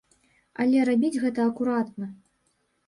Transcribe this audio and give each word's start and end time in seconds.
Але 0.65 0.79
рабіць 0.91 1.21
гэта 1.25 1.47
акуратна. 1.51 2.13